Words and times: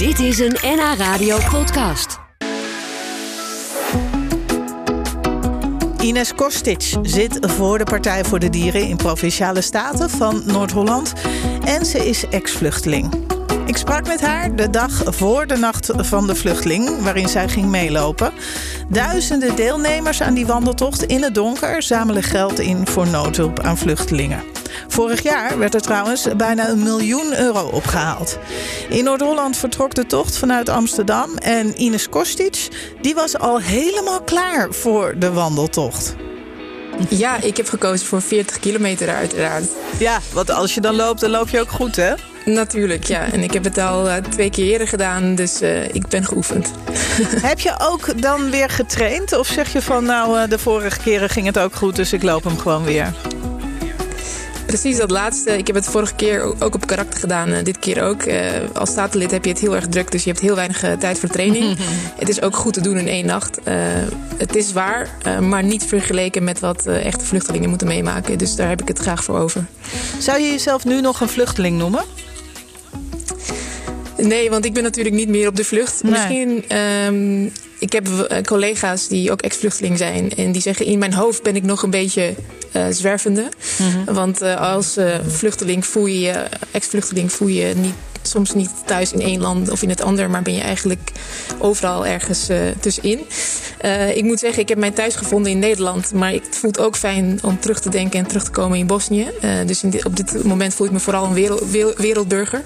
Dit 0.00 0.18
is 0.18 0.38
een 0.38 0.56
NH 0.62 0.94
Radio 0.96 1.38
podcast. 1.50 2.18
Ines 6.00 6.34
Kostic 6.34 6.94
zit 7.02 7.38
voor 7.40 7.78
de 7.78 7.84
Partij 7.84 8.24
voor 8.24 8.38
de 8.38 8.50
Dieren 8.50 8.88
in 8.88 8.96
Provinciale 8.96 9.60
Staten 9.60 10.10
van 10.10 10.42
Noord-Holland. 10.46 11.12
En 11.64 11.86
ze 11.86 12.08
is 12.08 12.28
ex-vluchteling. 12.28 13.14
Ik 13.66 13.76
sprak 13.76 14.06
met 14.06 14.20
haar 14.20 14.56
de 14.56 14.70
dag 14.70 15.02
voor 15.04 15.46
de 15.46 15.56
Nacht 15.56 15.90
van 15.96 16.26
de 16.26 16.34
Vluchteling, 16.34 17.02
waarin 17.02 17.28
zij 17.28 17.48
ging 17.48 17.66
meelopen. 17.66 18.32
Duizenden 18.88 19.56
deelnemers 19.56 20.22
aan 20.22 20.34
die 20.34 20.46
wandeltocht 20.46 21.02
in 21.02 21.22
het 21.22 21.34
donker 21.34 21.82
zamelen 21.82 22.22
geld 22.22 22.58
in 22.58 22.86
voor 22.86 23.08
noodhulp 23.08 23.60
aan 23.60 23.78
vluchtelingen. 23.78 24.59
Vorig 24.88 25.22
jaar 25.22 25.58
werd 25.58 25.74
er 25.74 25.80
trouwens 25.80 26.26
bijna 26.36 26.68
een 26.68 26.82
miljoen 26.82 27.40
euro 27.40 27.68
opgehaald. 27.68 28.38
In 28.88 29.04
Noord-Holland 29.04 29.56
vertrok 29.56 29.94
de 29.94 30.06
tocht 30.06 30.36
vanuit 30.36 30.68
Amsterdam 30.68 31.36
en 31.36 31.82
Ines 31.82 32.08
Kostic 32.08 32.68
die 33.00 33.14
was 33.14 33.38
al 33.38 33.60
helemaal 33.60 34.22
klaar 34.22 34.72
voor 34.72 35.14
de 35.18 35.32
wandeltocht. 35.32 36.14
Ja, 37.08 37.42
ik 37.42 37.56
heb 37.56 37.68
gekozen 37.68 38.06
voor 38.06 38.22
40 38.22 38.58
kilometer 38.58 39.08
uiteraard. 39.08 39.64
Ja, 39.98 40.18
want 40.32 40.50
als 40.50 40.74
je 40.74 40.80
dan 40.80 40.94
loopt, 40.94 41.20
dan 41.20 41.30
loop 41.30 41.48
je 41.48 41.60
ook 41.60 41.70
goed, 41.70 41.96
hè? 41.96 42.14
Natuurlijk, 42.44 43.04
ja. 43.04 43.32
En 43.32 43.42
ik 43.42 43.52
heb 43.52 43.64
het 43.64 43.78
al 43.78 44.06
uh, 44.06 44.16
twee 44.16 44.50
keer 44.50 44.66
eerder 44.66 44.88
gedaan, 44.88 45.34
dus 45.34 45.62
uh, 45.62 45.94
ik 45.94 46.08
ben 46.08 46.24
geoefend. 46.24 46.70
heb 47.50 47.60
je 47.60 47.74
ook 47.78 48.22
dan 48.22 48.50
weer 48.50 48.70
getraind? 48.70 49.38
Of 49.38 49.46
zeg 49.46 49.72
je 49.72 49.82
van, 49.82 50.04
nou, 50.04 50.38
uh, 50.38 50.48
de 50.48 50.58
vorige 50.58 51.00
keren 51.00 51.28
ging 51.28 51.46
het 51.46 51.58
ook 51.58 51.74
goed, 51.74 51.96
dus 51.96 52.12
ik 52.12 52.22
loop 52.22 52.44
hem 52.44 52.58
gewoon 52.58 52.84
weer? 52.84 53.14
Precies 54.70 54.96
dat 54.96 55.10
laatste. 55.10 55.58
Ik 55.58 55.66
heb 55.66 55.76
het 55.76 55.84
vorige 55.84 56.14
keer 56.14 56.42
ook 56.58 56.74
op 56.74 56.86
karakter 56.86 57.20
gedaan, 57.20 57.64
dit 57.64 57.78
keer 57.78 58.02
ook. 58.02 58.22
als 58.72 58.90
statenlid 58.90 59.30
heb 59.30 59.44
je 59.44 59.50
het 59.50 59.60
heel 59.60 59.74
erg 59.74 59.86
druk, 59.86 60.10
dus 60.10 60.24
je 60.24 60.30
hebt 60.30 60.42
heel 60.42 60.54
weinig 60.54 60.84
tijd 60.98 61.18
voor 61.18 61.28
training. 61.28 61.78
het 62.22 62.28
is 62.28 62.42
ook 62.42 62.56
goed 62.56 62.72
te 62.72 62.80
doen 62.80 62.98
in 62.98 63.08
één 63.08 63.26
nacht. 63.26 63.58
het 64.36 64.56
is 64.56 64.72
waar, 64.72 65.08
maar 65.40 65.62
niet 65.62 65.84
vergeleken 65.84 66.44
met 66.44 66.60
wat 66.60 66.86
echte 66.86 67.24
vluchtelingen 67.24 67.68
moeten 67.68 67.86
meemaken. 67.86 68.38
Dus 68.38 68.56
daar 68.56 68.68
heb 68.68 68.80
ik 68.80 68.88
het 68.88 68.98
graag 68.98 69.24
voor 69.24 69.38
over. 69.38 69.64
Zou 70.18 70.40
je 70.40 70.50
jezelf 70.50 70.84
nu 70.84 71.00
nog 71.00 71.20
een 71.20 71.28
vluchteling 71.28 71.78
noemen? 71.78 72.04
Nee, 74.16 74.50
want 74.50 74.64
ik 74.64 74.72
ben 74.72 74.82
natuurlijk 74.82 75.14
niet 75.14 75.28
meer 75.28 75.48
op 75.48 75.56
de 75.56 75.64
vlucht. 75.64 76.02
Nee. 76.02 76.12
Misschien. 76.12 76.76
Um, 76.76 77.52
ik 77.80 77.92
heb 77.92 78.08
collega's 78.44 79.08
die 79.08 79.30
ook 79.30 79.42
ex-vluchteling 79.42 79.98
zijn. 79.98 80.30
En 80.36 80.52
die 80.52 80.62
zeggen: 80.62 80.86
In 80.86 80.98
mijn 80.98 81.14
hoofd 81.14 81.42
ben 81.42 81.56
ik 81.56 81.62
nog 81.62 81.82
een 81.82 81.90
beetje 81.90 82.34
uh, 82.76 82.86
zwervende. 82.90 83.48
Mm 83.78 83.90
-hmm. 83.90 84.14
Want 84.14 84.42
uh, 84.42 84.60
als 84.60 84.98
uh, 84.98 85.14
vluchteling 85.26 85.86
voel 85.86 86.06
je 86.06 86.20
je, 86.20 86.46
ex-vluchteling 86.70 87.32
voel 87.32 87.48
je 87.48 87.74
niet 87.76 87.94
soms 88.30 88.54
niet 88.54 88.70
thuis 88.84 89.12
in 89.12 89.20
één 89.20 89.40
land 89.40 89.70
of 89.70 89.82
in 89.82 89.88
het 89.88 90.02
ander, 90.02 90.30
maar 90.30 90.42
ben 90.42 90.54
je 90.54 90.60
eigenlijk 90.60 91.12
overal 91.58 92.06
ergens 92.06 92.50
uh, 92.50 92.58
tussenin. 92.80 93.20
Uh, 93.84 94.16
ik 94.16 94.24
moet 94.24 94.38
zeggen, 94.38 94.62
ik 94.62 94.68
heb 94.68 94.78
mijn 94.78 94.92
thuis 94.92 95.14
gevonden 95.14 95.52
in 95.52 95.58
Nederland, 95.58 96.12
maar 96.12 96.32
het 96.32 96.56
voelt 96.56 96.78
ook 96.78 96.96
fijn 96.96 97.38
om 97.42 97.60
terug 97.60 97.80
te 97.80 97.90
denken 97.90 98.18
en 98.18 98.26
terug 98.26 98.44
te 98.44 98.50
komen 98.50 98.78
in 98.78 98.86
Bosnië. 98.86 99.30
Uh, 99.44 99.50
dus 99.66 99.84
op 100.04 100.16
dit 100.16 100.44
moment 100.44 100.74
voel 100.74 100.86
ik 100.86 100.92
me 100.92 100.98
vooral 100.98 101.24
een 101.24 101.32
wereld, 101.32 101.70
wereldburger. 101.96 102.62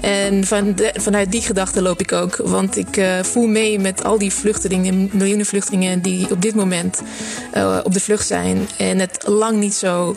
En 0.00 0.44
van 0.44 0.74
vanuit 0.94 1.32
die 1.32 1.42
gedachte 1.42 1.82
loop 1.82 2.00
ik 2.00 2.12
ook, 2.12 2.36
want 2.36 2.76
ik 2.76 3.02
voel 3.22 3.46
mee 3.46 3.78
met 3.78 4.04
al 4.04 4.18
die 4.18 4.32
vluchtelingen, 4.32 5.10
miljoenen 5.12 5.46
vluchtelingen 5.46 6.02
die 6.02 6.30
op 6.30 6.42
dit 6.42 6.54
moment 6.54 7.02
op 7.84 7.92
de 7.92 8.00
vlucht 8.00 8.26
zijn 8.26 8.68
en 8.76 8.98
het 8.98 9.24
lang 9.26 9.58
niet 9.58 9.74
zo 9.74 10.16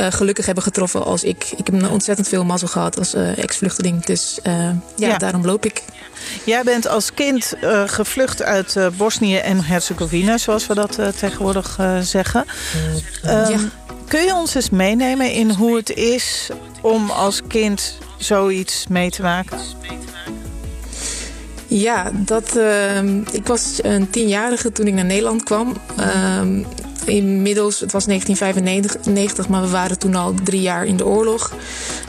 uh, 0.00 0.06
gelukkig 0.10 0.46
hebben 0.46 0.64
getroffen 0.64 1.04
als 1.04 1.24
ik. 1.24 1.52
Ik 1.56 1.66
heb 1.66 1.90
ontzettend 1.90 2.28
veel 2.28 2.44
mazzel 2.44 2.68
gehad 2.68 2.98
als 2.98 3.14
uh, 3.14 3.38
ex-vluchteling. 3.38 4.04
Dus 4.04 4.38
uh, 4.46 4.52
ja, 4.52 4.76
ja, 4.96 5.18
daarom 5.18 5.44
loop 5.44 5.64
ik. 5.64 5.82
Jij 6.44 6.62
bent 6.62 6.88
als 6.88 7.14
kind 7.14 7.54
gevlucht 7.86 8.42
uit 8.42 8.76
Bosnië 8.96 9.36
en 9.36 9.64
Herzegovina, 9.64 10.38
zoals 10.38 10.66
we 10.66 10.74
dat 10.74 10.98
tegenwoordig 11.16 11.78
zeggen. 12.02 12.44
Um, 13.24 13.30
ja. 13.30 13.58
Kun 14.08 14.24
je 14.24 14.34
ons 14.34 14.54
eens 14.54 14.70
meenemen 14.70 15.32
in 15.32 15.50
hoe 15.50 15.76
het 15.76 15.90
is 15.90 16.50
om 16.80 17.10
als 17.10 17.40
kind 17.48 17.98
zoiets 18.16 18.86
mee 18.88 19.10
te 19.10 19.22
maken? 19.22 19.58
Ja, 21.66 22.10
dat, 22.14 22.58
ik 23.30 23.46
was 23.46 23.78
een 23.82 24.10
tienjarige 24.10 24.72
toen 24.72 24.86
ik 24.86 24.94
naar 24.94 25.04
Nederland 25.04 25.42
kwam. 25.42 25.76
Uh, 25.98 26.42
inmiddels, 27.04 27.80
het 27.80 27.92
was 27.92 28.04
1995, 28.04 29.48
maar 29.48 29.62
we 29.62 29.68
waren 29.68 29.98
toen 29.98 30.14
al 30.14 30.34
drie 30.42 30.60
jaar 30.60 30.86
in 30.86 30.96
de 30.96 31.06
oorlog. 31.06 31.52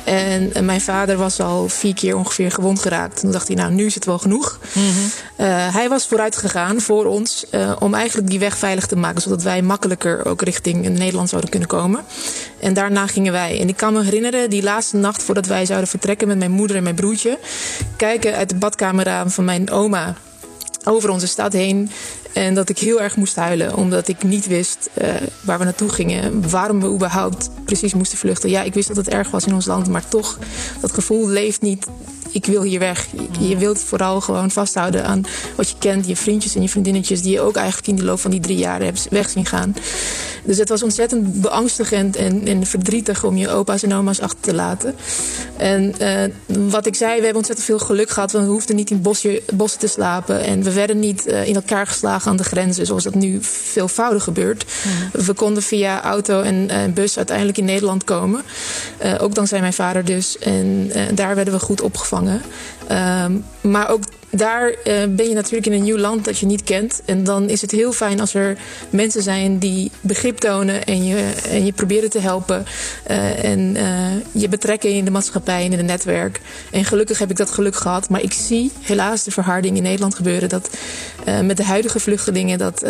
En, 0.03 0.65
mijn 0.65 0.81
vader 0.81 1.17
was 1.17 1.39
al 1.39 1.69
vier 1.69 1.93
keer 1.93 2.17
ongeveer 2.17 2.51
gewond 2.51 2.79
geraakt. 2.79 3.19
Toen 3.19 3.31
dacht 3.31 3.47
hij, 3.47 3.55
nou, 3.55 3.71
nu 3.71 3.85
is 3.85 3.95
het 3.95 4.05
wel 4.05 4.19
genoeg. 4.19 4.59
Mm 4.73 4.83
-hmm. 4.83 5.45
uh, 5.45 5.73
hij 5.73 5.89
was 5.89 6.07
vooruit 6.07 6.37
gegaan 6.37 6.81
voor 6.81 7.05
ons 7.05 7.45
uh, 7.51 7.75
om 7.79 7.93
eigenlijk 7.93 8.29
die 8.29 8.39
weg 8.39 8.57
veilig 8.57 8.85
te 8.85 8.95
maken, 8.95 9.21
zodat 9.21 9.43
wij 9.43 9.61
makkelijker 9.61 10.25
ook 10.25 10.41
richting 10.41 10.89
Nederland 10.89 11.29
zouden 11.29 11.49
kunnen 11.49 11.69
komen. 11.69 12.03
En 12.59 12.73
daarna 12.73 13.07
gingen 13.07 13.31
wij. 13.31 13.59
En 13.59 13.67
ik 13.67 13.77
kan 13.77 13.93
me 13.93 14.03
herinneren, 14.03 14.49
die 14.49 14.63
laatste 14.63 14.97
nacht 14.97 15.23
voordat 15.23 15.45
wij 15.45 15.65
zouden 15.65 15.89
vertrekken 15.89 16.27
met 16.27 16.37
mijn 16.37 16.51
moeder 16.51 16.77
en 16.77 16.83
mijn 16.83 16.95
broertje, 16.95 17.39
kijken 17.95 18.35
uit 18.35 18.49
de 18.49 18.55
badkamerraam 18.55 19.29
van 19.29 19.45
mijn 19.45 19.71
oma 19.71 20.15
over 20.83 21.09
onze 21.09 21.27
stad 21.27 21.53
heen. 21.53 21.91
En 22.33 22.53
dat 22.53 22.69
ik 22.69 22.77
heel 22.77 23.01
erg 23.01 23.15
moest 23.15 23.35
huilen, 23.35 23.75
omdat 23.75 24.07
ik 24.07 24.23
niet 24.23 24.47
wist 24.47 24.89
uh, 25.01 25.13
waar 25.41 25.57
we 25.57 25.63
naartoe 25.63 25.89
gingen. 25.89 26.49
Waarom 26.49 26.81
we 26.81 26.87
überhaupt 26.87 27.49
precies 27.65 27.93
moesten 27.93 28.17
vluchten. 28.17 28.49
Ja, 28.49 28.61
ik 28.61 28.73
wist 28.73 28.87
dat 28.87 28.97
het 28.97 29.09
erg 29.09 29.31
was 29.31 29.45
in 29.45 29.53
ons 29.53 29.65
land, 29.65 29.87
maar 29.87 30.07
toch, 30.07 30.39
dat 30.81 30.91
gevoel 30.91 31.27
leeft 31.27 31.61
niet. 31.61 31.87
Ik 32.33 32.45
wil 32.45 32.61
hier 32.61 32.79
weg. 32.79 33.07
Je 33.39 33.57
wilt 33.57 33.79
vooral 33.79 34.21
gewoon 34.21 34.51
vasthouden 34.51 35.05
aan 35.05 35.21
wat 35.55 35.69
je 35.69 35.75
kent, 35.79 36.07
je 36.07 36.15
vriendjes 36.15 36.55
en 36.55 36.61
je 36.61 36.69
vriendinnetjes, 36.69 37.21
die 37.21 37.31
je 37.31 37.41
ook 37.41 37.55
eigenlijk 37.55 37.87
in 37.87 37.95
de 37.95 38.03
loop 38.03 38.19
van 38.19 38.31
die 38.31 38.39
drie 38.39 38.57
jaar 38.57 38.81
hebt 38.81 39.07
weg 39.09 39.29
zien 39.29 39.45
gaan. 39.45 39.75
Dus 40.43 40.57
het 40.57 40.69
was 40.69 40.83
ontzettend 40.83 41.41
beangstigend 41.41 42.15
en, 42.15 42.47
en 42.47 42.65
verdrietig 42.65 43.23
om 43.23 43.37
je 43.37 43.49
opa's 43.49 43.83
en 43.83 43.93
oma's 43.93 44.19
achter 44.19 44.39
te 44.39 44.53
laten. 44.53 44.95
En 45.57 45.95
uh, 46.01 46.69
wat 46.69 46.85
ik 46.85 46.95
zei, 46.95 47.09
we 47.09 47.21
hebben 47.21 47.35
ontzettend 47.35 47.67
veel 47.67 47.79
geluk 47.79 48.09
gehad. 48.09 48.31
Want 48.31 48.45
we 48.45 48.51
hoefden 48.51 48.75
niet 48.75 48.91
in 48.91 49.01
bosje, 49.01 49.41
bossen 49.53 49.79
te 49.79 49.87
slapen. 49.87 50.43
En 50.43 50.63
we 50.63 50.73
werden 50.73 50.99
niet 50.99 51.27
uh, 51.27 51.47
in 51.47 51.55
elkaar 51.55 51.87
geslagen 51.87 52.31
aan 52.31 52.37
de 52.37 52.43
grenzen, 52.43 52.85
zoals 52.85 53.03
dat 53.03 53.15
nu 53.15 53.37
veelvoudig 53.41 54.23
gebeurt. 54.23 54.65
We 55.11 55.33
konden 55.33 55.63
via 55.63 56.03
auto 56.03 56.41
en 56.41 56.55
uh, 56.71 56.77
bus 56.93 57.17
uiteindelijk 57.17 57.57
in 57.57 57.65
Nederland 57.65 58.03
komen. 58.03 58.41
ook 59.19 59.35
dankzij 59.35 59.59
mijn 59.59 59.73
vader 59.73 60.05
dus. 60.05 60.37
En 60.37 60.91
daar 61.13 61.35
werden 61.35 61.53
we 61.53 61.59
goed 61.59 61.81
opgevangen. 61.81 62.22
Um, 62.91 63.45
maar 63.61 63.89
ook 63.89 64.01
daar 64.35 64.69
uh, 64.69 64.75
ben 65.09 65.27
je 65.27 65.33
natuurlijk 65.33 65.65
in 65.65 65.73
een 65.73 65.83
nieuw 65.83 65.97
land 65.97 66.25
dat 66.25 66.37
je 66.37 66.45
niet 66.45 66.63
kent. 66.63 67.01
En 67.05 67.23
dan 67.23 67.49
is 67.49 67.61
het 67.61 67.71
heel 67.71 67.91
fijn 67.91 68.19
als 68.19 68.33
er 68.33 68.57
mensen 68.89 69.23
zijn 69.23 69.57
die 69.57 69.91
begrip 70.01 70.37
tonen 70.37 70.85
en 70.85 71.05
je, 71.05 71.31
en 71.49 71.65
je 71.65 71.71
proberen 71.71 72.09
te 72.09 72.19
helpen. 72.19 72.65
Uh, 73.09 73.43
en 73.43 73.59
uh, 73.59 74.11
je 74.31 74.49
betrekken 74.49 74.89
in 74.89 75.05
de 75.05 75.11
maatschappij 75.11 75.65
en 75.65 75.71
in 75.71 75.77
het 75.77 75.87
netwerk. 75.87 76.41
En 76.71 76.85
gelukkig 76.85 77.19
heb 77.19 77.29
ik 77.29 77.37
dat 77.37 77.51
geluk 77.51 77.75
gehad. 77.75 78.09
Maar 78.09 78.21
ik 78.21 78.33
zie 78.33 78.71
helaas 78.81 79.23
de 79.23 79.31
verharding 79.31 79.77
in 79.77 79.83
Nederland 79.83 80.15
gebeuren. 80.15 80.49
Dat 80.49 80.69
met 81.43 81.57
de 81.57 81.63
huidige 81.63 81.99
vluchtelingen 81.99 82.57
dat 82.57 82.85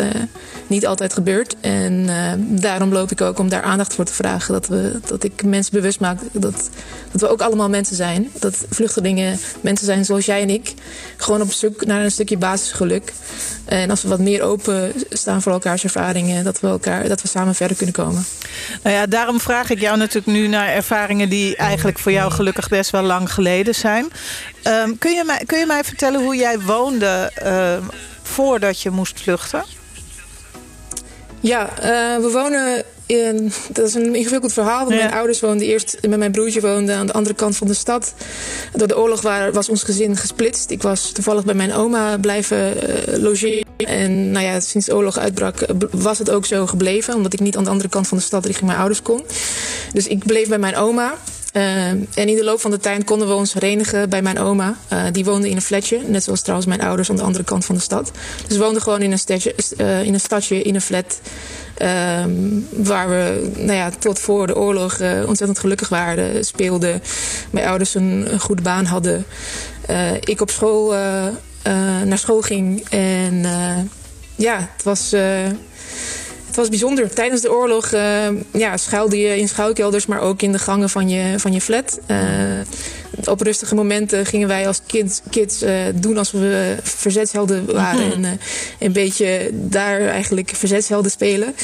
niet 0.66 0.86
altijd 0.86 1.12
gebeurt. 1.12 1.56
En 1.60 2.06
daarom 2.38 2.92
loop 2.92 3.10
ik 3.10 3.20
ook 3.20 3.38
om 3.38 3.48
daar 3.48 3.62
aandacht 3.62 3.94
voor 3.94 4.04
te 4.04 4.12
vragen. 4.12 4.52
Dat, 4.52 4.66
we, 4.66 5.00
dat 5.06 5.24
ik 5.24 5.44
mensen 5.44 5.72
bewust 5.72 6.00
maak 6.00 6.18
dat, 6.32 6.70
dat 7.12 7.20
we 7.20 7.28
ook 7.28 7.40
allemaal 7.40 7.68
mensen 7.68 7.96
zijn. 7.96 8.30
Dat 8.38 8.64
vluchtelingen 8.70 9.38
mensen 9.60 9.86
zijn 9.86 10.04
zoals 10.04 10.26
jij 10.26 10.42
en 10.42 10.50
ik. 10.50 10.74
Op 11.40 11.52
zoek 11.52 11.86
naar 11.86 12.04
een 12.04 12.10
stukje 12.10 12.36
basisgeluk. 12.36 13.12
En 13.64 13.90
als 13.90 14.02
we 14.02 14.08
wat 14.08 14.18
meer 14.18 14.42
open 14.42 14.92
staan 15.10 15.42
voor 15.42 15.52
elkaars 15.52 15.84
ervaringen, 15.84 16.44
dat 16.44 16.60
we, 16.60 16.66
elkaar, 16.66 17.08
dat 17.08 17.22
we 17.22 17.28
samen 17.28 17.54
verder 17.54 17.76
kunnen 17.76 17.94
komen. 17.94 18.24
Nou 18.82 18.96
ja, 18.96 19.06
daarom 19.06 19.40
vraag 19.40 19.70
ik 19.70 19.80
jou 19.80 19.96
natuurlijk 19.96 20.26
nu 20.26 20.46
naar 20.46 20.68
ervaringen 20.68 21.28
die 21.28 21.56
eigenlijk 21.56 21.98
voor 21.98 22.12
jou 22.12 22.32
gelukkig 22.32 22.68
best 22.68 22.90
wel 22.90 23.02
lang 23.02 23.32
geleden 23.32 23.74
zijn. 23.74 24.12
Um, 24.64 24.98
kun, 24.98 25.14
je 25.14 25.24
mij, 25.24 25.42
kun 25.46 25.58
je 25.58 25.66
mij 25.66 25.84
vertellen 25.84 26.22
hoe 26.22 26.36
jij 26.36 26.60
woonde 26.60 27.32
uh, 27.44 27.76
voordat 28.22 28.80
je 28.80 28.90
moest 28.90 29.20
vluchten? 29.20 29.64
Ja, 31.40 31.68
uh, 31.70 32.22
we 32.22 32.30
wonen 32.32 32.84
in, 33.06 33.52
dat 33.72 33.86
is 33.86 33.94
een 33.94 34.14
ingewikkeld 34.14 34.52
verhaal. 34.52 34.84
Want 34.84 34.90
ja. 34.90 34.96
mijn 34.96 35.14
ouders 35.16 35.40
woonden 35.40 35.66
eerst 35.66 35.98
met 36.08 36.18
mijn 36.18 36.32
broertje 36.32 36.60
woonden 36.60 36.96
aan 36.96 37.06
de 37.06 37.12
andere 37.12 37.34
kant 37.34 37.56
van 37.56 37.66
de 37.66 37.74
stad. 37.74 38.14
Door 38.72 38.88
de 38.88 38.98
oorlog 38.98 39.22
waar, 39.22 39.52
was 39.52 39.68
ons 39.68 39.82
gezin 39.82 40.16
gesplitst. 40.16 40.70
Ik 40.70 40.82
was 40.82 41.10
toevallig 41.12 41.44
bij 41.44 41.54
mijn 41.54 41.72
oma 41.72 42.18
blijven 42.18 42.76
uh, 42.76 43.22
logeren. 43.22 43.66
En 43.76 44.30
nou 44.30 44.44
ja, 44.44 44.60
sinds 44.60 44.86
de 44.86 44.94
oorlog 44.94 45.18
uitbrak 45.18 45.66
was 45.90 46.18
het 46.18 46.30
ook 46.30 46.46
zo 46.46 46.66
gebleven. 46.66 47.14
Omdat 47.14 47.32
ik 47.32 47.40
niet 47.40 47.56
aan 47.56 47.64
de 47.64 47.70
andere 47.70 47.88
kant 47.88 48.08
van 48.08 48.18
de 48.18 48.24
stad 48.24 48.44
richting 48.44 48.66
mijn 48.66 48.78
ouders 48.78 49.02
kon. 49.02 49.22
Dus 49.92 50.06
ik 50.06 50.24
bleef 50.24 50.48
bij 50.48 50.58
mijn 50.58 50.76
oma. 50.76 51.14
Uh, 51.56 51.88
en 51.88 52.08
in 52.14 52.36
de 52.36 52.44
loop 52.44 52.60
van 52.60 52.70
de 52.70 52.78
tijd 52.78 53.04
konden 53.04 53.28
we 53.28 53.34
ons 53.34 53.52
verenigen 53.52 54.08
bij 54.08 54.22
mijn 54.22 54.38
oma. 54.38 54.76
Uh, 54.92 55.04
die 55.12 55.24
woonde 55.24 55.48
in 55.48 55.56
een 55.56 55.62
flatje, 55.62 56.00
net 56.06 56.24
zoals 56.24 56.40
trouwens 56.40 56.68
mijn 56.68 56.80
ouders 56.80 57.10
aan 57.10 57.16
de 57.16 57.22
andere 57.22 57.44
kant 57.44 57.64
van 57.64 57.74
de 57.74 57.80
stad. 57.80 58.10
Dus 58.46 58.56
we 58.56 58.62
woonden 58.62 58.82
gewoon 58.82 59.02
in 59.02 59.12
een, 59.12 59.18
stadje, 59.18 59.54
uh, 59.76 60.02
in 60.02 60.14
een 60.14 60.64
in 60.64 60.74
een 60.74 60.80
flat. 60.80 61.20
Um, 61.82 62.68
waar 62.70 63.08
we 63.08 63.50
nou 63.56 63.72
ja, 63.72 63.90
tot 63.98 64.18
voor 64.18 64.46
de 64.46 64.56
oorlog 64.56 65.00
ontzettend 65.26 65.58
gelukkig 65.58 65.88
waren, 65.88 66.44
speelden. 66.44 67.02
Mijn 67.50 67.66
ouders 67.66 67.94
een, 67.94 68.32
een 68.32 68.40
goede 68.40 68.62
baan 68.62 68.84
hadden. 68.84 69.24
ik 70.20 70.40
op 70.40 70.50
school 70.50 70.94
naar 72.04 72.18
school 72.18 72.40
ging. 72.40 72.88
En 72.88 73.44
ja, 74.36 74.70
het 74.74 74.82
was 74.82 75.14
het 76.54 76.62
was 76.62 76.80
bijzonder. 76.80 77.14
Tijdens 77.14 77.40
de 77.40 77.52
oorlog 77.52 77.92
uh, 77.92 78.26
ja, 78.52 78.76
schuilde 78.76 79.18
je 79.18 79.38
in 79.38 79.48
schuilkelders, 79.48 80.06
maar 80.06 80.20
ook 80.20 80.42
in 80.42 80.52
de 80.52 80.58
gangen 80.58 80.90
van 80.90 81.08
je, 81.08 81.34
van 81.38 81.52
je 81.52 81.60
flat. 81.60 82.00
Uh, 82.10 82.18
op 83.24 83.40
rustige 83.40 83.74
momenten 83.74 84.26
gingen 84.26 84.48
wij 84.48 84.66
als 84.66 84.80
kids, 84.86 85.20
kids 85.30 85.62
uh, 85.62 85.70
doen 85.94 86.18
alsof 86.18 86.40
we 86.40 86.76
verzetshelden 86.82 87.72
waren. 87.72 88.06
Mhm. 88.06 88.24
En 88.24 88.40
een 88.78 88.92
beetje 88.92 89.50
daar 89.52 90.00
eigenlijk 90.00 90.50
verzetshelden 90.54 91.10
spelen. 91.10 91.54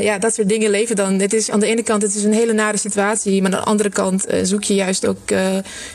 ja, 0.00 0.18
dat 0.18 0.34
soort 0.34 0.48
dingen 0.48 0.70
leven 0.70 0.96
dan. 0.96 1.20
Het 1.20 1.32
is, 1.32 1.50
aan 1.50 1.60
de 1.60 1.66
ene 1.66 1.82
kant 1.82 2.02
het 2.02 2.14
is 2.14 2.24
een 2.24 2.32
hele 2.32 2.52
nare 2.52 2.76
situatie. 2.76 3.42
Maar 3.42 3.52
aan 3.52 3.60
de 3.60 3.66
andere 3.66 3.90
kant 3.90 4.26
zoek 4.42 4.64
je 4.64 4.74
juist 4.74 5.06
ook 5.06 5.28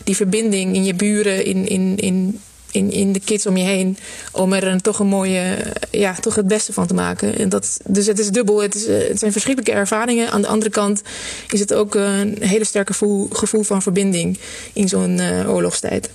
die 0.03 0.15
verbinding 0.15 0.75
in 0.75 0.83
je 0.83 0.93
buren, 0.93 1.45
in, 1.45 1.67
in, 1.67 1.97
in 1.97 2.39
in, 2.71 2.92
in 2.92 3.12
de 3.12 3.19
kids 3.19 3.45
om 3.45 3.57
je 3.57 3.63
heen. 3.63 3.98
Om 4.31 4.54
er 4.54 4.68
een, 4.68 4.81
toch 4.81 5.00
een 5.00 5.07
mooie, 5.07 5.57
ja, 5.92 6.13
toch 6.13 6.36
het 6.36 6.48
beste 6.48 6.74
van 6.74 6.88
te 6.88 6.94
maken. 6.94 7.38
En 7.38 7.50
dat, 7.50 7.80
dus 7.86 8.06
het 8.06 8.19
is 8.19 8.30
dubbel. 8.30 8.62
Het, 8.62 8.75
is, 8.75 8.86
eh, 8.86 9.07
het 9.07 9.19
zijn 9.19 9.31
verschrikkelijke 9.31 9.80
ervaringen. 9.80 10.31
Aan 10.31 10.42
de 10.42 10.48
andere 10.48 10.71
kant 10.71 11.01
is 11.50 11.60
het 11.60 11.74
ook 11.74 11.95
een 11.95 12.38
hele 12.39 12.66
sterke 12.66 12.92
gevoel, 12.92 13.27
gevoel 13.31 13.63
van 13.63 13.81
verbinding 13.81 14.39
in 14.74 14.88
zo'n 14.88 15.18
uh, 15.18 15.54
oorlogstijd. 15.54 16.10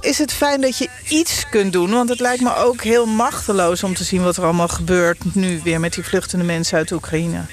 Is 0.00 0.18
het 0.18 0.32
fijn 0.32 0.60
dat 0.60 0.78
je 0.78 0.88
iets 1.08 1.48
kunt 1.50 1.72
doen? 1.72 1.90
Want 1.90 2.08
het 2.08 2.20
lijkt 2.20 2.42
me 2.42 2.56
ook 2.56 2.82
heel 2.82 3.06
machteloos 3.06 3.82
om 3.82 3.94
te 3.94 4.04
zien 4.04 4.22
wat 4.22 4.36
er 4.36 4.44
allemaal 4.44 4.68
gebeurt 4.68 5.34
nu 5.34 5.60
weer 5.64 5.80
met 5.80 5.94
die 5.94 6.04
vluchtende 6.04 6.44
mensen 6.44 6.78
uit 6.78 6.90
Oekraïne. 6.90 7.44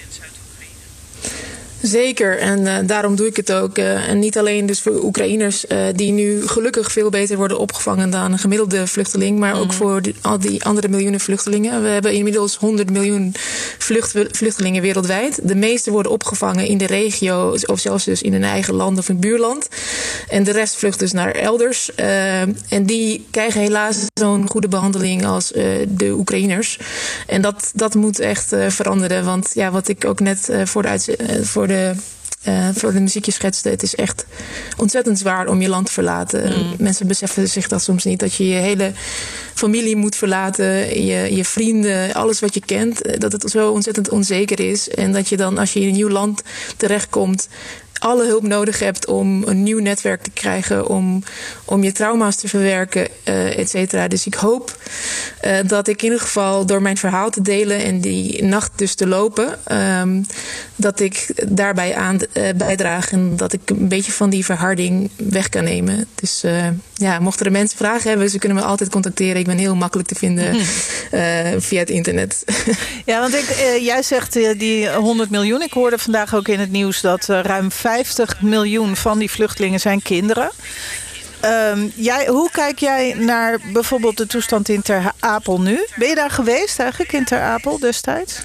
Zeker, 1.83 2.39
en 2.39 2.59
uh, 2.59 2.75
daarom 2.85 3.15
doe 3.15 3.27
ik 3.27 3.35
het 3.35 3.51
ook. 3.51 3.77
Uh, 3.77 4.09
en 4.09 4.19
niet 4.19 4.38
alleen 4.38 4.65
dus 4.65 4.81
voor 4.81 5.03
Oekraïners 5.03 5.65
uh, 5.65 5.77
die 5.95 6.12
nu 6.12 6.47
gelukkig 6.47 6.91
veel 6.91 7.09
beter 7.09 7.38
worden 7.38 7.59
opgevangen 7.59 8.09
dan 8.09 8.31
een 8.31 8.39
gemiddelde 8.39 8.88
vluchteling, 8.88 9.39
maar 9.39 9.59
ook 9.59 9.68
mhm. 9.68 9.75
voor 9.75 10.01
die, 10.01 10.15
al 10.21 10.39
die 10.39 10.63
andere 10.63 10.88
miljoenen 10.88 11.19
vluchtelingen. 11.19 11.81
We 11.83 11.88
hebben 11.88 12.13
inmiddels 12.13 12.56
100 12.56 12.89
miljoen 12.89 13.33
vlucht, 13.77 14.13
vluchtelingen 14.31 14.81
wereldwijd. 14.81 15.39
De 15.44 15.56
meeste 15.56 15.91
worden 15.91 16.12
opgevangen 16.12 16.65
in 16.65 16.77
de 16.77 16.85
regio, 16.85 17.57
of 17.65 17.80
zelfs 17.80 18.06
dus 18.06 18.21
in 18.21 18.33
hun 18.33 18.44
eigen 18.44 18.74
land 18.74 18.97
of 18.97 19.09
een 19.09 19.19
buurland. 19.19 19.68
En 20.29 20.44
de 20.44 20.51
rest 20.51 20.75
vlucht 20.75 21.00
dus 21.00 21.12
naar 21.12 21.31
elders. 21.31 21.95
en 21.95 22.86
die 22.86 23.27
krijgen 23.31 23.62
helaas 23.62 23.97
zo'n 24.13 24.50
goede 24.50 24.68
behandeling 24.68 25.25
als 25.25 25.47
de 25.88 26.12
Oekraïners. 26.12 26.79
En 27.27 27.41
dat, 27.41 27.71
dat 27.74 27.95
moet 27.95 28.19
echt 28.19 28.56
veranderen. 28.68 29.25
Want 29.25 29.51
ja, 29.53 29.71
wat 29.71 29.88
ik 29.88 30.06
ook 30.06 30.19
net 30.19 30.50
voor 30.63 30.81
de, 30.81 31.18
voor 31.44 31.68
de 31.68 31.73
uh, 32.48 32.70
voor 32.74 32.94
de 32.94 33.00
muziekje 33.00 33.31
schetste. 33.31 33.70
Het 33.70 33.84
is 33.84 33.96
echt 33.96 34.25
ontzettend 34.78 35.20
zwaar 35.20 35.48
om 35.48 35.62
je 35.62 35.70
land 35.70 35.86
te 35.86 35.92
verlaten. 35.92 36.60
Mm. 36.60 36.75
Mensen 36.78 37.08
beseffen 37.08 37.48
zich 37.48 37.68
dat 37.68 37.81
soms 37.81 38.04
niet. 38.04 38.20
Dat 38.20 38.34
je 38.34 38.48
je 38.48 38.56
hele 38.56 38.92
familie 39.54 39.96
moet 39.96 40.16
verlaten, 40.16 41.04
je, 41.06 41.36
je 41.36 41.46
vrienden, 41.46 42.14
alles 42.14 42.40
wat 42.40 42.54
je 42.54 42.62
kent. 42.66 43.02
Eh, 43.02 43.20
dat 43.20 43.31
het 43.31 43.50
zo 43.50 43.72
ontzettend 43.72 44.10
onzeker 44.10 44.60
is. 44.60 44.90
En 44.90 45.12
dat 45.12 45.30
je 45.30 45.38
dan, 45.38 45.58
als 45.58 45.74
je 45.74 45.80
in 45.80 45.88
een 45.88 45.94
nieuw 45.94 46.10
land 46.10 46.42
terechtkomt, 46.78 47.48
alle 48.03 48.25
hulp 48.25 48.44
nodig 48.44 48.79
hebt 48.79 49.07
om 49.07 49.44
een 49.44 49.63
nieuw 49.63 49.79
netwerk 49.79 50.21
te 50.21 50.31
krijgen, 50.31 50.88
om, 50.88 51.23
om 51.65 51.83
je 51.83 51.91
trauma's 51.91 52.35
te 52.35 52.47
verwerken, 52.47 53.07
uh, 53.27 53.57
et 53.57 53.69
cetera. 53.69 54.07
Dus 54.07 54.25
ik 54.25 54.33
hoop 54.33 54.77
uh, 55.45 55.57
dat 55.67 55.88
ik 55.88 55.97
in 55.97 56.03
ieder 56.03 56.19
geval 56.19 56.65
door 56.65 56.81
mijn 56.81 56.97
verhaal 56.97 57.29
te 57.29 57.41
delen 57.41 57.83
en 57.83 58.01
die 58.01 58.44
nacht 58.44 58.71
dus 58.75 58.95
te 58.95 59.07
lopen, 59.07 59.59
um, 60.01 60.25
dat 60.75 61.00
ik 61.00 61.44
daarbij 61.47 61.95
aan 61.95 62.19
uh, 62.33 62.50
bijdraag 62.55 63.11
en 63.11 63.35
dat 63.35 63.53
ik 63.53 63.61
een 63.65 63.88
beetje 63.88 64.11
van 64.11 64.29
die 64.29 64.45
verharding 64.45 65.09
weg 65.15 65.50
kan 65.50 65.63
nemen. 65.63 66.07
Dus 66.15 66.44
ja, 66.94 67.19
mochten 67.19 67.45
er 67.45 67.51
mensen 67.51 67.77
vragen 67.77 68.09
hebben, 68.09 68.29
ze 68.29 68.39
kunnen 68.39 68.57
me 68.57 68.63
altijd 68.63 68.89
contacteren. 68.89 69.39
Ik 69.39 69.45
ben 69.45 69.57
heel 69.57 69.75
makkelijk 69.75 70.07
te 70.07 70.15
vinden 70.15 70.55
via 71.61 71.79
het 71.79 71.89
internet. 71.89 72.44
ja, 73.05 73.19
want 73.19 73.33
ik, 73.33 73.77
jij 73.81 74.03
zegt 74.03 74.33
die 74.33 74.89
100 74.89 75.29
miljoen. 75.29 75.61
Ik 75.61 75.73
hoorde 75.73 75.97
vandaag 75.97 76.35
ook 76.35 76.47
in 76.47 76.59
het 76.59 76.71
nieuws 76.71 77.01
dat 77.01 77.25
ruim 77.25 77.71
50 77.94 78.42
miljoen 78.42 78.95
van 78.95 79.19
die 79.19 79.31
vluchtelingen 79.31 79.80
zijn 79.80 80.01
kinderen. 80.01 80.51
Um, 81.45 81.92
jij, 81.95 82.28
hoe 82.28 82.50
kijk 82.51 82.80
jij 82.80 83.13
naar 83.13 83.60
bijvoorbeeld 83.74 84.18
de 84.18 84.28
toestand 84.28 84.69
in 84.69 84.81
Ter 84.81 85.12
Apel 85.19 85.62
nu? 85.62 85.86
Ben 85.95 86.07
je 86.07 86.16
daar 86.16 86.30
geweest 86.30 86.80
eigenlijk 86.80 87.13
in 87.13 87.25
Ter 87.25 87.42
Apel 87.42 87.80
destijds? 87.80 88.40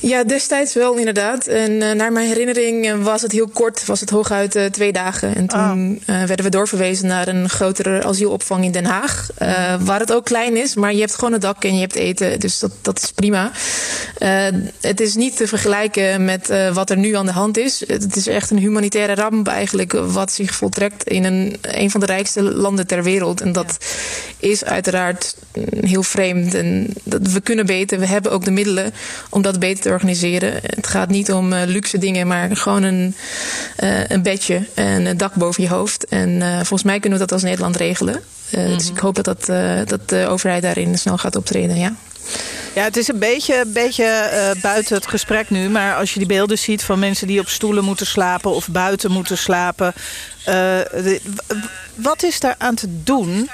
Ja, 0.00 0.24
destijds 0.24 0.74
wel 0.74 0.96
inderdaad. 0.96 1.46
En 1.46 1.70
uh, 1.70 1.92
naar 1.92 2.12
mijn 2.12 2.28
herinnering 2.28 2.86
eh, 2.86 3.02
was 3.02 3.22
het 3.22 3.32
heel 3.32 3.48
kort, 3.48 3.86
was 3.86 4.00
het 4.00 4.10
hooguit 4.10 4.56
uh, 4.56 4.64
twee 4.64 4.92
dagen. 4.92 5.34
En 5.34 5.46
toen 5.46 6.00
oh. 6.06 6.14
werden 6.26 6.44
we 6.44 6.50
doorverwezen 6.50 7.06
naar 7.06 7.28
een 7.28 7.48
grotere 7.48 8.04
asielopvang 8.04 8.64
in 8.64 8.72
Den 8.72 8.84
Haag. 8.84 9.28
waar 9.80 10.00
het 10.00 10.12
ook 10.12 10.24
klein 10.24 10.56
is, 10.56 10.74
maar 10.74 10.92
je 10.92 11.00
hebt 11.00 11.14
gewoon 11.14 11.32
een 11.32 11.40
dak 11.40 11.64
en 11.64 11.74
je 11.74 11.80
hebt 11.80 11.94
eten. 11.94 12.40
Dus 12.40 12.58
dat, 12.58 12.72
dat 12.82 12.98
is 12.98 13.12
prima. 13.12 13.50
het 14.80 15.00
is 15.00 15.14
niet 15.14 15.36
te 15.36 15.46
vergelijken 15.46 16.24
met 16.24 16.52
wat 16.72 16.90
er 16.90 16.96
nu 16.96 17.14
aan 17.14 17.26
de 17.26 17.32
hand 17.32 17.56
is. 17.56 17.84
Het 17.86 18.16
is 18.16 18.26
echt 18.26 18.50
een 18.50 18.58
humanitaire 18.58 19.14
ramp 19.14 19.48
eigenlijk, 19.48 19.92
wat 19.92 20.32
zich 20.32 20.54
voltrekt 20.54 21.04
in 21.04 21.24
een, 21.24 21.56
een 21.62 21.90
van 21.90 22.00
de 22.00 22.06
rijkste 22.06 22.42
landen 22.42 22.86
ter 22.86 23.02
wereld. 23.02 23.40
En 23.40 23.52
dat 23.52 23.76
is 24.38 24.64
uiteraard 24.64 25.36
heel 25.80 26.02
vreemd. 26.02 26.54
En 26.54 26.86
dat, 27.02 27.32
we 27.32 27.40
kunnen 27.40 27.66
beter, 27.66 27.98
we 27.98 28.06
hebben 28.06 28.32
ook 28.32 28.44
de 28.44 28.50
middelen 28.50 28.92
om 29.30 29.42
dat 29.42 29.58
beter 29.58 29.87
te 29.87 29.87
organiseren. 29.90 30.52
Het 30.62 30.86
gaat 30.86 31.08
niet 31.08 31.32
om 31.32 31.52
uh, 31.52 31.62
luxe 31.66 31.98
dingen, 31.98 32.26
maar 32.26 32.56
gewoon 32.56 32.82
een, 32.82 33.14
uh, 33.80 34.08
een 34.08 34.22
bedje 34.22 34.66
en 34.74 35.06
een 35.06 35.16
dak 35.16 35.34
boven 35.34 35.62
je 35.62 35.68
hoofd. 35.68 36.04
En 36.04 36.28
uh, 36.28 36.54
volgens 36.54 36.82
mij 36.82 37.00
kunnen 37.00 37.18
we 37.18 37.24
dat 37.24 37.32
als 37.32 37.42
Nederland 37.42 37.76
regelen. 37.76 38.22
Dus 38.50 38.90
ik 38.90 38.98
hoop 38.98 39.14
dat, 39.14 39.24
dat, 39.24 39.46
dat 39.88 40.08
de 40.08 40.26
overheid 40.28 40.62
daarin 40.62 40.98
snel 40.98 41.18
gaat 41.18 41.36
optreden. 41.36 41.78
Ja. 41.78 41.92
Ja, 42.74 42.84
het 42.84 42.96
is 42.96 43.08
een 43.08 43.18
beetje, 43.18 43.64
beetje 43.66 44.30
buiten 44.62 44.96
het 44.96 45.06
gesprek 45.06 45.50
nu. 45.50 45.68
Maar 45.68 45.96
als 45.96 46.12
je 46.12 46.18
die 46.18 46.28
beelden 46.28 46.58
ziet 46.58 46.82
van 46.82 46.98
mensen 46.98 47.26
die 47.26 47.40
op 47.40 47.48
stoelen 47.48 47.84
moeten 47.84 48.06
slapen 48.06 48.54
of 48.54 48.68
buiten 48.68 49.10
moeten 49.10 49.38
slapen. 49.38 49.92
wat 51.94 52.22
is 52.22 52.40
daar 52.40 52.54
aan 52.58 52.74
te 52.74 52.86
doen? 53.02 53.48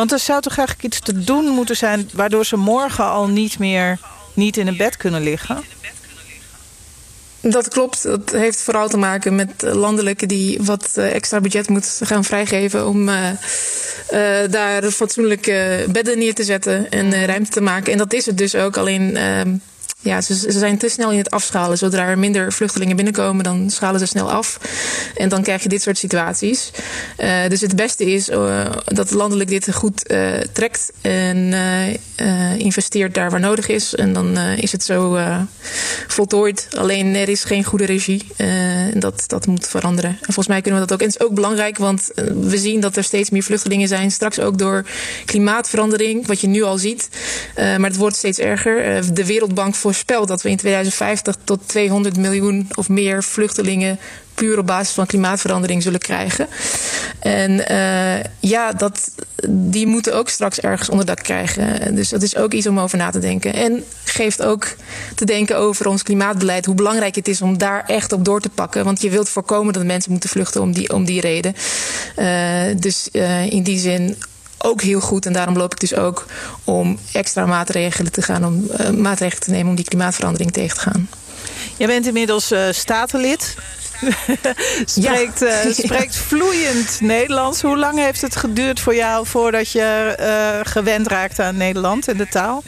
Want 0.00 0.12
er 0.12 0.18
zou 0.18 0.40
toch 0.40 0.56
eigenlijk 0.56 0.86
iets 0.86 1.00
te 1.00 1.24
doen 1.24 1.44
moeten 1.44 1.76
zijn... 1.76 2.10
waardoor 2.12 2.46
ze 2.46 2.56
morgen 2.56 3.04
al 3.04 3.28
niet 3.28 3.58
meer 3.58 3.98
niet 4.40 4.56
in 4.56 4.66
een 4.66 4.76
bed 4.76 4.96
kunnen 4.96 5.22
liggen? 5.22 5.64
Dat 7.40 7.68
klopt. 7.68 8.02
Dat 8.02 8.30
heeft 8.30 8.62
vooral 8.62 8.88
te 8.88 8.96
maken 8.96 9.34
met 9.34 9.62
landelijke 9.62 10.26
die 10.26 10.58
wat 10.62 10.90
eh, 10.94 11.14
extra 11.14 11.40
budget 11.40 11.68
moeten 11.68 12.06
gaan 12.06 12.24
vrijgeven 12.24 12.86
om 12.86 13.08
uh, 13.08 13.30
uh, 14.12 14.50
daar 14.50 14.90
fatsoenlijke 14.90 15.86
bedden 15.92 16.18
neer 16.18 16.34
te 16.34 16.44
zetten 16.44 16.90
en 16.90 17.26
ruimte 17.26 17.50
te 17.50 17.60
maken. 17.60 17.92
En 17.92 17.98
dat 17.98 18.12
is 18.12 18.26
het 18.26 18.38
dus 18.38 18.54
ook. 18.54 18.76
Alleen 18.76 19.16
ehm, 19.16 19.54
ja, 20.02 20.20
ze, 20.20 20.34
ze, 20.34 20.50
zijn 20.50 20.78
te 20.78 20.88
snel 20.88 21.10
in 21.10 21.18
het 21.18 21.30
afschalen. 21.30 21.78
Zodra 21.78 22.06
er 22.06 22.18
minder 22.18 22.52
vluchtelingen 22.52 22.96
binnenkomen, 22.96 23.44
dan 23.44 23.70
schalen 23.70 24.00
ze 24.00 24.06
snel 24.06 24.30
af. 24.30 24.60
En 25.16 25.28
dan 25.28 25.42
krijg 25.42 25.62
je 25.62 25.68
dit 25.68 25.82
soort 25.82 25.98
situaties. 25.98 26.70
Uh, 27.18 27.48
dus 27.48 27.60
het 27.60 27.76
beste 27.76 28.12
is 28.12 28.28
uh, 28.28 28.66
dat 28.84 29.10
landelijk 29.10 29.50
dit 29.50 29.74
goed 29.74 30.10
uh, 30.10 30.38
trekt 30.52 30.92
en 31.00 31.54
investeert 32.58 33.14
daar 33.14 33.30
waar 33.30 33.40
nodig 33.40 33.68
is. 33.68 33.94
En 33.94 34.12
dan 34.12 34.38
is 34.38 34.72
het 34.72 34.84
zo 34.84 35.18
voltooid. 36.06 36.68
Alleen 36.76 37.14
er 37.14 37.28
is 37.28 37.44
geen 37.44 37.64
goede 37.64 37.84
regie. 37.84 38.26
en 38.36 39.00
dat, 39.00 39.24
dat 39.26 39.46
moet 39.46 39.68
veranderen. 39.68 40.10
En 40.10 40.18
volgens 40.24 40.46
mij 40.46 40.60
kunnen 40.60 40.80
we 40.80 40.86
dat 40.86 40.94
ook. 40.94 41.02
En 41.02 41.12
het 41.12 41.20
is 41.20 41.26
ook 41.26 41.34
belangrijk, 41.34 41.78
want 41.78 42.10
we 42.40 42.58
zien 42.58 42.80
dat 42.80 42.96
er 42.96 43.04
steeds 43.04 43.30
meer 43.30 43.42
vluchtelingen 43.42 43.88
zijn. 43.88 44.10
Straks 44.10 44.40
ook 44.40 44.58
door 44.58 44.84
klimaatverandering, 45.24 46.26
wat 46.26 46.40
je 46.40 46.46
nu 46.46 46.62
al 46.62 46.78
ziet. 46.78 47.08
maar 47.56 47.90
het 47.90 47.96
wordt 47.96 48.16
steeds 48.16 48.38
erger. 48.38 49.02
de 49.14 49.26
Wereldbank 49.26 49.74
voor 49.74 49.89
voorspelt 49.94 50.28
dat 50.28 50.42
we 50.42 50.50
in 50.50 50.56
2050 50.56 51.36
tot 51.44 51.68
200 51.68 52.16
miljoen 52.16 52.68
of 52.74 52.88
meer 52.88 53.22
vluchtelingen 53.22 53.98
puur 54.34 54.58
op 54.58 54.66
basis 54.66 54.94
van 54.94 55.06
klimaatverandering 55.06 55.82
zullen 55.82 56.00
krijgen. 56.00 56.48
En 57.18 57.50
uh, 57.70 58.22
ja, 58.40 58.72
dat, 58.72 59.10
die 59.48 59.86
moeten 59.86 60.14
ook 60.14 60.28
straks 60.28 60.60
ergens 60.60 60.88
onder 60.88 61.06
dak 61.06 61.22
krijgen. 61.22 61.94
Dus 61.94 62.08
dat 62.08 62.22
is 62.22 62.36
ook 62.36 62.52
iets 62.52 62.66
om 62.66 62.80
over 62.80 62.98
na 62.98 63.10
te 63.10 63.18
denken. 63.18 63.54
En 63.54 63.84
geeft 64.04 64.42
ook 64.42 64.66
te 65.14 65.24
denken 65.24 65.56
over 65.56 65.86
ons 65.86 66.02
klimaatbeleid. 66.02 66.66
Hoe 66.66 66.74
belangrijk 66.74 67.14
het 67.14 67.28
is 67.28 67.42
om 67.42 67.58
daar 67.58 67.84
echt 67.86 68.12
op 68.12 68.24
door 68.24 68.40
te 68.40 68.48
pakken. 68.48 68.84
Want 68.84 69.02
je 69.02 69.10
wilt 69.10 69.28
voorkomen 69.28 69.72
dat 69.72 69.84
mensen 69.84 70.10
moeten 70.10 70.30
vluchten 70.30 70.60
om 70.60 70.72
die, 70.72 70.92
om 70.92 71.04
die 71.04 71.20
reden. 71.20 71.54
Uh, 72.16 72.62
dus 72.76 73.08
uh, 73.12 73.52
in 73.52 73.62
die 73.62 73.78
zin 73.78 74.16
ook 74.64 74.82
heel 74.82 75.00
goed. 75.00 75.26
En 75.26 75.32
daarom 75.32 75.56
loop 75.56 75.72
ik 75.72 75.80
dus 75.80 75.94
ook 75.94 76.26
om 76.64 76.98
extra 77.12 77.46
maatregelen 77.46 78.12
te 78.12 78.22
gaan, 78.22 78.44
om 78.44 78.66
uh, 78.80 78.90
maatregelen 78.90 79.42
te 79.42 79.50
nemen 79.50 79.68
om 79.68 79.76
die 79.76 79.84
klimaatverandering 79.84 80.52
tegen 80.52 80.76
te 80.76 80.82
gaan. 80.82 81.08
Jij 81.76 81.86
bent 81.86 82.06
inmiddels 82.06 82.52
uh, 82.52 82.62
statenlid. 82.70 83.56
spreekt, 84.84 85.42
uh, 85.42 85.54
spreekt 85.84 86.16
vloeiend 86.16 87.00
Nederlands. 87.00 87.62
Hoe 87.62 87.78
lang 87.78 87.98
heeft 87.98 88.20
het 88.20 88.36
geduurd 88.36 88.80
voor 88.80 88.94
jou 88.94 89.26
voordat 89.26 89.70
je 89.70 90.62
gewend 90.66 91.06
raakte 91.06 91.42
aan 91.42 91.56
Nederland 91.56 92.08
en 92.08 92.16
de 92.16 92.28
taal? 92.28 92.62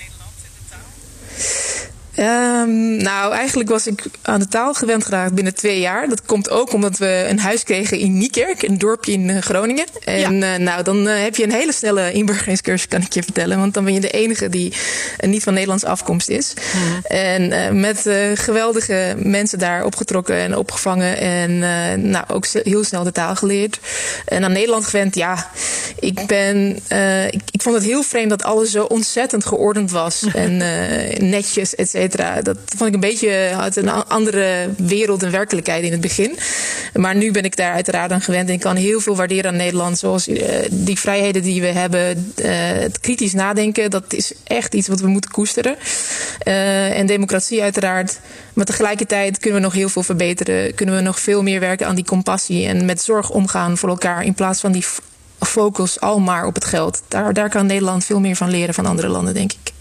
Um, 2.18 2.96
nou, 2.96 3.32
eigenlijk 3.32 3.68
was 3.68 3.86
ik 3.86 4.04
aan 4.22 4.40
de 4.40 4.48
taal 4.48 4.74
gewend 4.74 5.04
geraakt 5.04 5.34
binnen 5.34 5.54
twee 5.54 5.80
jaar. 5.80 6.08
Dat 6.08 6.22
komt 6.22 6.50
ook 6.50 6.72
omdat 6.72 6.98
we 6.98 7.26
een 7.28 7.38
huis 7.38 7.62
kregen 7.62 7.98
in 7.98 8.18
Niekerk, 8.18 8.62
een 8.62 8.78
dorpje 8.78 9.12
in 9.12 9.30
eh, 9.30 9.38
Groningen. 9.42 9.86
En 10.04 10.34
ja. 10.34 10.54
uh, 10.54 10.64
nou, 10.64 10.82
dan 10.82 11.08
uh, 11.08 11.22
heb 11.22 11.36
je 11.36 11.44
een 11.44 11.52
hele 11.52 11.72
snelle 11.72 12.12
inburgeringscursus, 12.12 12.88
kan 12.88 13.00
ik 13.00 13.12
je 13.12 13.22
vertellen. 13.22 13.58
Want 13.58 13.74
dan 13.74 13.84
ben 13.84 13.94
je 13.94 14.00
de 14.00 14.10
enige 14.10 14.48
die 14.48 14.72
niet 15.20 15.42
van 15.42 15.52
Nederlandse 15.52 15.88
afkomst 15.88 16.28
is. 16.28 16.54
En 17.02 17.80
met 17.80 18.10
geweldige 18.34 19.14
mensen 19.18 19.58
daar 19.58 19.84
opgetrokken 19.84 20.36
en 20.36 20.56
opgevangen. 20.56 21.18
En 21.18 21.58
nou, 22.10 22.24
ook 22.28 22.46
heel 22.46 22.84
snel 22.84 23.04
de 23.04 23.12
taal 23.12 23.36
geleerd. 23.36 23.78
En 24.26 24.44
aan 24.44 24.52
Nederland 24.52 24.84
gewend, 24.84 25.14
ja. 25.14 25.50
Ik 26.00 26.26
ben, 26.26 26.76
ik, 27.30 27.42
ik, 27.50 27.62
vond 27.62 27.74
het 27.74 27.84
heel 27.84 28.02
vreemd 28.02 28.30
dat 28.30 28.42
alles 28.42 28.70
zo 28.70 28.84
ontzettend 28.84 29.44
geordend 29.44 29.90
was. 29.90 30.24
en 30.34 30.56
netjes, 31.30 31.74
et 31.74 31.88
cetera. 31.88 32.01
Dat 32.42 32.58
vond 32.76 32.88
ik 32.88 32.94
een 32.94 33.00
beetje 33.00 33.54
uit 33.56 33.76
een 33.76 33.88
andere 33.88 34.68
wereld 34.76 35.22
en 35.22 35.30
werkelijkheid 35.30 35.84
in 35.84 35.92
het 35.92 36.00
begin. 36.00 36.38
Maar 36.94 37.16
nu 37.16 37.30
ben 37.30 37.44
ik 37.44 37.56
daar 37.56 37.72
uiteraard 37.72 38.12
aan 38.12 38.20
gewend 38.20 38.48
en 38.48 38.54
ik 38.54 38.60
kan 38.60 38.76
heel 38.76 39.00
veel 39.00 39.16
waarderen 39.16 39.50
aan 39.50 39.56
Nederland. 39.56 39.98
Zoals 39.98 40.28
uh, 40.28 40.38
die 40.70 40.98
vrijheden 40.98 41.42
die 41.42 41.60
we 41.60 41.66
hebben. 41.66 42.32
Uh, 42.36 42.46
het 42.58 43.00
kritisch 43.00 43.32
nadenken, 43.32 43.90
dat 43.90 44.12
is 44.12 44.32
echt 44.44 44.74
iets 44.74 44.88
wat 44.88 45.00
we 45.00 45.06
moeten 45.06 45.30
koesteren. 45.30 45.76
Uh, 46.44 46.98
en 46.98 47.06
democratie 47.06 47.62
uiteraard. 47.62 48.20
Maar 48.52 48.64
tegelijkertijd 48.64 49.38
kunnen 49.38 49.60
we 49.60 49.66
nog 49.66 49.74
heel 49.74 49.88
veel 49.88 50.02
verbeteren. 50.02 50.74
Kunnen 50.74 50.94
we 50.94 51.00
nog 51.00 51.20
veel 51.20 51.42
meer 51.42 51.60
werken 51.60 51.86
aan 51.86 51.94
die 51.94 52.04
compassie 52.04 52.66
en 52.66 52.84
met 52.84 53.02
zorg 53.02 53.30
omgaan 53.30 53.78
voor 53.78 53.88
elkaar. 53.88 54.24
In 54.24 54.34
plaats 54.34 54.60
van 54.60 54.72
die 54.72 54.84
focus 55.46 56.00
al 56.00 56.18
maar 56.18 56.46
op 56.46 56.54
het 56.54 56.64
geld. 56.64 57.02
Daar, 57.08 57.32
daar 57.32 57.48
kan 57.48 57.66
Nederland 57.66 58.04
veel 58.04 58.20
meer 58.20 58.36
van 58.36 58.50
leren 58.50 58.74
van 58.74 58.86
andere 58.86 59.08
landen, 59.08 59.34
denk 59.34 59.52
ik. 59.52 59.72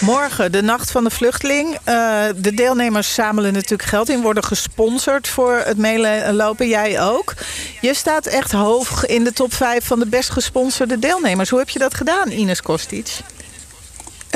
Morgen, 0.00 0.52
de 0.52 0.62
Nacht 0.62 0.90
van 0.90 1.04
de 1.04 1.10
Vluchteling. 1.10 1.68
Uh, 1.68 2.24
de 2.36 2.54
deelnemers 2.54 3.14
zamelen 3.14 3.52
natuurlijk 3.52 3.88
geld 3.88 4.08
in, 4.08 4.22
worden 4.22 4.44
gesponsord 4.44 5.28
voor 5.28 5.62
het 5.64 5.78
meelopen. 5.78 6.68
Jij 6.68 7.02
ook. 7.02 7.34
Je 7.80 7.94
staat 7.94 8.26
echt 8.26 8.52
hoog 8.52 9.06
in 9.06 9.24
de 9.24 9.32
top 9.32 9.54
5 9.54 9.84
van 9.84 9.98
de 9.98 10.06
best 10.06 10.30
gesponsorde 10.30 10.98
deelnemers. 10.98 11.50
Hoe 11.50 11.58
heb 11.58 11.68
je 11.68 11.78
dat 11.78 11.94
gedaan, 11.94 12.30
Ines 12.30 12.62
Kostic? 12.62 13.08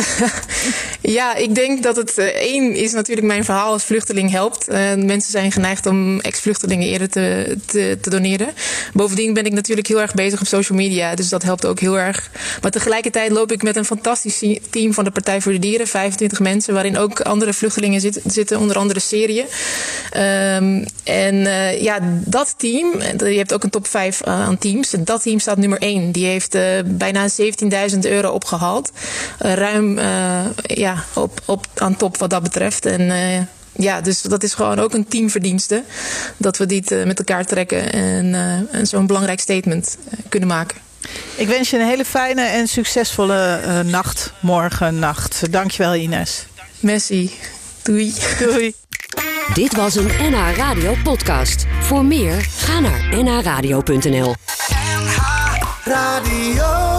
ja, 1.19 1.35
ik 1.35 1.55
denk 1.55 1.83
dat 1.83 1.97
het 1.97 2.19
uh, 2.19 2.25
één 2.25 2.75
is 2.75 2.93
natuurlijk 2.93 3.27
mijn 3.27 3.45
verhaal 3.45 3.73
als 3.73 3.85
vluchteling 3.85 4.31
helpt. 4.31 4.69
Uh, 4.69 4.95
mensen 4.95 5.31
zijn 5.31 5.53
geneigd 5.53 5.87
om 5.87 6.21
ex-vluchtelingen 6.21 6.89
eerder 6.89 7.09
te, 7.09 7.57
te, 7.67 7.99
doneren. 8.01 8.49
Bovendien 8.93 9.35
ben 9.35 9.45
ik 9.45 9.53
natuurlijk 9.53 9.87
heel 9.87 10.01
erg 10.01 10.15
bezig 10.15 10.41
op 10.41 10.47
social 10.47 10.79
media, 10.79 11.15
dus 11.15 11.29
dat 11.29 11.43
helpt 11.43 11.67
ook 11.67 11.81
heel 11.81 11.99
erg. 11.99 12.31
Maar 12.63 12.71
tegelijkertijd 12.71 13.31
loop 13.31 13.53
ik 13.53 13.63
met 13.63 13.77
een 13.77 13.85
fantastisch 13.85 14.45
team 14.71 14.95
van 14.95 15.05
de 15.05 15.11
Partij 15.11 15.41
voor 15.41 15.53
de 15.53 15.59
Dieren, 15.59 15.87
25 15.87 16.41
mensen, 16.41 16.75
waarin 16.75 16.99
ook 16.99 17.21
andere 17.21 17.53
vluchtelingen 17.53 18.01
zit, 18.01 18.21
zitten, 18.27 18.59
onder 18.59 18.77
andere 18.77 19.01
Syrië. 19.01 19.45
Um, 20.17 20.85
en 21.05 21.35
uh, 21.35 21.83
ja, 21.83 21.99
dat 22.25 22.55
team, 22.57 23.01
je 23.19 23.37
hebt 23.37 23.55
ook 23.55 23.63
een 23.63 23.71
top 23.71 23.87
5 23.87 24.23
aan 24.23 24.59
teams. 24.59 24.95
Dat 24.99 25.23
team 25.23 25.39
staat 25.39 25.57
nummer 25.57 25.79
1. 25.79 26.13
Die 26.13 26.27
heeft 26.27 26.57
bijna 26.85 27.29
17.000 27.93 27.99
euro 28.01 28.31
opgehaald. 28.31 28.91
ruim 29.39 29.86
uh, 29.91 30.45
ja, 30.63 31.05
op, 31.15 31.41
op, 31.45 31.67
aan 31.75 31.97
top 31.97 32.17
wat 32.17 32.31
dat 32.31 32.43
betreft. 32.43 32.87
En 32.87 33.01
uh, 33.01 33.43
ja, 33.73 34.01
dus 34.01 34.23
dat 34.23 34.43
is 34.43 34.55
gewoon 34.55 34.79
ook 34.79 34.95
een 34.95 35.09
teamverdienste. 35.09 35.83
Dat 36.37 36.57
we 36.57 36.67
dit 36.67 36.93
uh, 36.93 37.05
met 37.05 37.19
elkaar 37.19 37.45
trekken 37.45 37.93
en, 37.93 38.35
en 38.71 38.87
zo'n 38.87 39.07
belangrijk 39.07 39.41
statement 39.41 39.99
kunnen 40.29 40.49
maken. 40.49 40.77
Ik 41.35 41.49
wens 41.49 41.71
je 41.71 41.79
een 41.79 41.87
hele 41.87 42.05
fijne 42.05 42.43
en 42.43 42.69
succesvolle 42.69 43.61
nacht, 43.85 44.33
morgen 44.41 44.99
nacht. 44.99 45.53
Dankjewel 45.53 45.95
Ines. 45.95 46.47
Messi. 46.81 47.33
Doei. 47.83 48.15
Doei. 48.39 48.75
Dit 49.55 49.77
was 49.77 49.95
een 49.95 50.11
NH 50.21 50.57
Radio 50.57 50.95
podcast. 51.05 51.67
Voor 51.81 52.05
meer, 52.05 52.47
ga 52.57 52.81
naar 52.81 53.23
nhradio.nl 53.23 54.35
NH 54.75 55.19
Radio 55.85 56.96